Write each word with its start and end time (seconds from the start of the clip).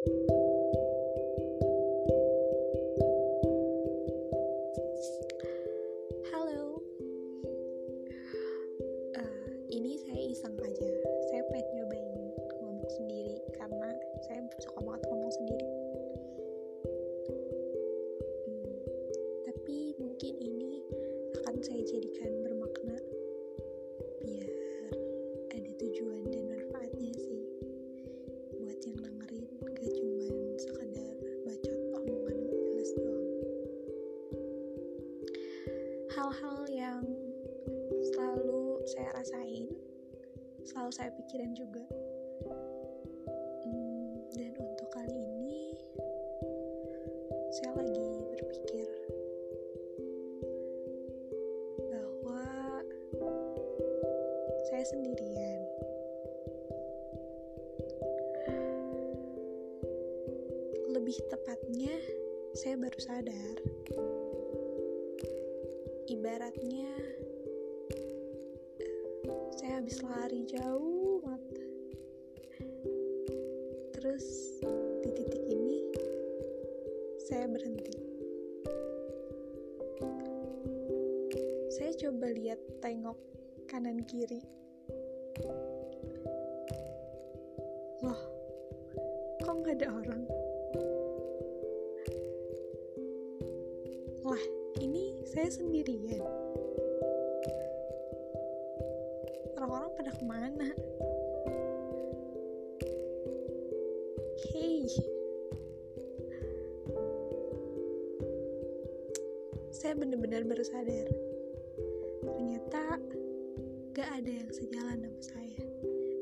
Halo, 0.00 0.16
uh, 9.12 9.48
ini 9.68 10.00
saya 10.00 10.16
iseng 10.24 10.56
aja. 10.56 10.88
Saya 11.28 11.44
pengen 11.52 11.84
nyobain 11.84 12.32
ngomong 12.32 12.80
sendiri 12.96 13.44
karena 13.52 13.92
saya 14.24 14.40
suka 14.64 14.80
banget 14.80 15.04
ngomong 15.04 15.32
sendiri. 15.36 15.68
Hmm, 18.48 18.72
tapi 19.52 20.00
mungkin 20.00 20.32
ini 20.40 20.80
akan 21.44 21.60
saya 21.60 21.84
jadikan 21.84 22.40
bermakna 22.40 22.59
saya 38.90 39.06
rasain 39.14 39.70
selalu 40.66 40.90
saya 40.90 41.14
pikirin 41.14 41.54
juga. 41.54 41.86
Hmm, 43.62 44.18
dan 44.34 44.50
untuk 44.58 44.90
kali 44.90 45.14
ini 45.14 45.78
saya 47.54 47.70
lagi 47.78 48.10
berpikir 48.34 48.90
bahwa 51.86 52.42
saya 54.66 54.82
sendirian. 54.90 55.62
Lebih 60.90 61.14
tepatnya 61.30 61.94
saya 62.58 62.74
baru 62.74 62.98
sadar. 62.98 63.56
Ibaratnya 66.10 66.90
habis 69.80 70.04
lari 70.04 70.44
jauh 70.44 71.24
banget. 71.24 71.56
Terus 73.96 74.26
di 75.00 75.08
titik 75.16 75.40
ini 75.48 75.88
saya 77.24 77.48
berhenti. 77.48 77.96
Saya 81.72 81.96
coba 81.96 82.28
lihat 82.28 82.60
tengok 82.84 83.16
kanan 83.72 84.04
kiri. 84.04 84.44
Loh 88.04 88.20
kok 89.40 89.54
nggak 89.64 89.80
ada 89.80 89.96
orang? 89.96 90.22
Lah 94.28 94.44
ini 94.84 95.24
saya 95.24 95.48
sendirian 95.48 96.20
orang-orang 99.60 99.92
pada 99.92 100.12
ke 100.16 100.24
mana? 100.24 100.68
Hey. 104.48 104.88
Saya 109.68 110.00
benar-benar 110.00 110.48
baru 110.48 110.64
sadar 110.64 111.12
ternyata 112.24 113.04
gak 113.92 114.08
ada 114.16 114.32
yang 114.32 114.48
sejalan 114.48 115.04
sama 115.04 115.20
saya. 115.20 115.64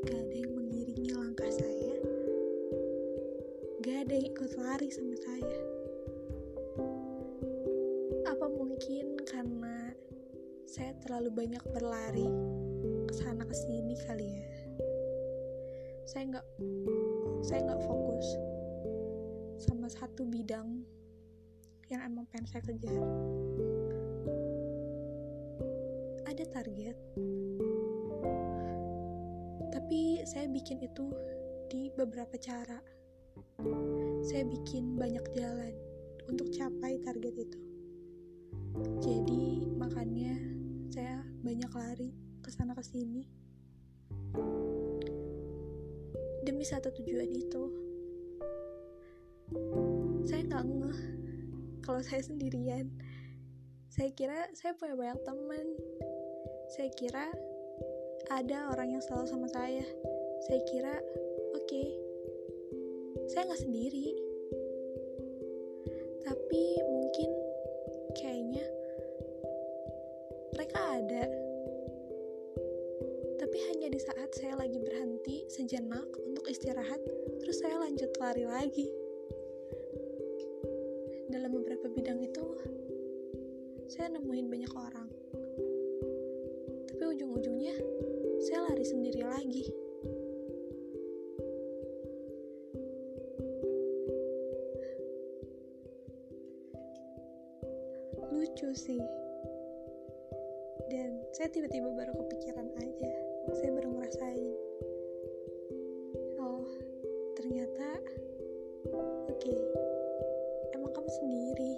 Gak 0.03 0.19
ada 0.19 0.35
yang 0.35 0.53
mengiringi 0.59 1.15
langkah 1.15 1.51
saya. 1.55 1.95
Gak 3.87 3.97
ada 4.03 4.13
yang 4.19 4.27
ikut 4.35 4.51
lari 4.59 4.91
sama 4.91 5.15
saya. 5.15 5.59
Apa 8.35 8.51
mungkin 8.51 9.15
karena 9.23 9.95
saya 10.67 10.91
terlalu 11.07 11.31
banyak 11.31 11.65
berlari 11.71 12.58
ke 13.09 13.15
sana 13.17 13.43
ke 13.49 13.57
sini 13.57 13.97
kali 14.05 14.29
ya. 14.37 14.45
Saya 16.05 16.25
nggak 16.37 16.47
saya 17.41 17.61
nggak 17.65 17.81
fokus 17.81 18.29
sama 19.57 19.89
satu 19.89 20.29
bidang 20.29 20.85
yang 21.89 22.05
emang 22.05 22.29
pengen 22.29 22.45
saya 22.53 22.63
kejar. 22.69 23.01
Ada 26.29 26.45
target 26.53 26.97
tapi 29.89 30.21
saya 30.29 30.45
bikin 30.53 30.85
itu 30.85 31.09
di 31.73 31.89
beberapa 31.97 32.37
cara. 32.37 32.77
Saya 34.21 34.45
bikin 34.45 35.01
banyak 35.01 35.25
jalan 35.33 35.73
untuk 36.29 36.53
capai 36.53 37.01
target 37.01 37.49
itu. 37.49 37.61
Jadi 39.01 39.65
makanya 39.81 40.37
saya 40.93 41.25
banyak 41.41 41.73
lari 41.73 42.13
ke 42.49 42.57
sana 42.57 42.73
ke 42.73 42.81
sini. 42.81 43.29
Demi 46.49 46.65
satu 46.65 46.89
tujuan 46.97 47.29
itu 47.29 47.63
saya 50.25 50.49
nggak 50.49 50.65
ngeh 50.65 51.01
kalau 51.85 52.01
saya 52.01 52.25
sendirian. 52.25 52.89
Saya 53.93 54.17
kira 54.17 54.49
saya 54.57 54.73
punya 54.81 54.97
banyak 54.97 55.21
teman. 55.29 55.67
Saya 56.73 56.89
kira 56.97 57.29
ada 58.33 58.73
orang 58.73 58.97
yang 58.97 59.05
selalu 59.05 59.29
sama 59.29 59.49
saya. 59.53 59.85
Saya 60.49 60.65
kira 60.73 60.97
oke 61.53 61.69
okay, 61.69 61.93
saya 63.29 63.45
nggak 63.45 63.61
sendiri. 63.61 64.09
Tapi 66.25 66.65
mungkin 66.81 67.29
kayaknya 68.17 68.48
tapi 73.49 73.65
hanya 73.65 73.89
di 73.89 73.97
saat 73.97 74.29
saya 74.37 74.61
lagi 74.61 74.77
berhenti 74.77 75.49
sejenak 75.49 76.05
untuk 76.21 76.45
istirahat 76.53 77.01
terus 77.41 77.65
saya 77.65 77.81
lanjut 77.81 78.13
lari 78.21 78.45
lagi. 78.45 78.93
Dalam 81.33 81.57
beberapa 81.57 81.89
bidang 81.89 82.21
itu 82.21 82.45
saya 83.89 84.13
nemuin 84.13 84.53
banyak 84.53 84.69
orang. 84.77 85.09
Tapi 86.93 87.03
ujung-ujungnya 87.09 87.73
saya 88.45 88.69
lari 88.69 88.85
sendiri 88.85 89.25
lagi. 89.25 89.65
Lucu 98.29 98.77
sih. 98.77 99.01
Dan 100.93 101.25
saya 101.33 101.49
tiba-tiba 101.49 101.89
baru 101.97 102.13
kepikiran 102.13 102.77
aja 102.77 103.28
saya 103.57 103.71
baru 103.73 103.89
ngerasain. 103.97 104.53
Oh 106.41 106.67
ternyata 107.39 107.89
oke. 109.29 109.57
Emang 110.77 110.93
kamu 110.93 111.11
sendiri? 111.23 111.73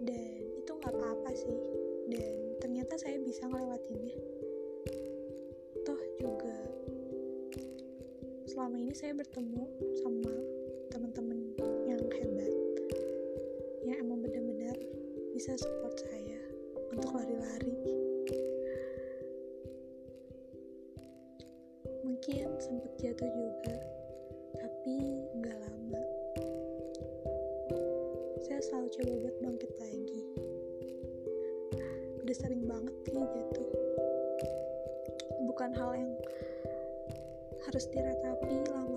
Dan 0.00 0.40
itu 0.56 0.70
nggak 0.72 0.94
apa-apa 0.96 1.30
sih. 1.36 1.60
Dan 2.08 2.56
ternyata 2.62 2.96
saya 2.96 3.20
bisa 3.20 3.44
ngelewatinnya. 3.48 4.18
Toh 5.84 6.00
juga 6.16 6.56
selama 8.48 8.76
ini 8.76 8.92
saya 8.92 9.16
bertemu 9.16 9.64
sama 10.04 10.61
bisa 15.42 15.58
support 15.58 15.98
saya 15.98 16.38
untuk 16.94 17.18
lari-lari. 17.18 17.74
Mungkin 22.06 22.46
sempat 22.62 22.94
jatuh 23.02 23.26
juga 23.26 23.74
tapi 24.54 25.02
nggak 25.42 25.58
lama. 25.66 26.02
Saya 28.46 28.62
selalu 28.70 28.86
coba 28.94 29.12
buat 29.18 29.36
bangkit 29.42 29.72
lagi. 29.82 30.22
Udah 32.22 32.36
sering 32.38 32.62
banget 32.62 32.94
sih 33.10 33.18
jatuh. 33.18 33.70
Bukan 35.42 35.74
hal 35.74 35.90
yang 35.98 36.14
harus 37.66 37.90
diratapi 37.90 38.62
lama-lama 38.70 38.91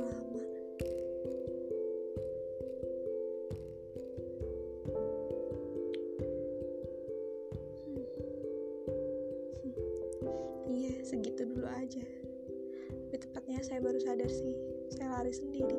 iya 10.69 11.01
segitu 11.05 11.45
dulu 11.45 11.65
aja. 11.69 12.03
Lebih 13.09 13.19
tepatnya 13.21 13.59
saya 13.63 13.79
baru 13.79 13.99
sadar 14.01 14.29
sih 14.29 14.55
saya 14.91 15.21
lari 15.21 15.33
sendiri 15.33 15.77